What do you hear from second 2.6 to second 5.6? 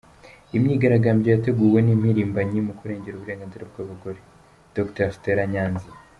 mu kurengera uburenganzira bw’abagore, Dr Stella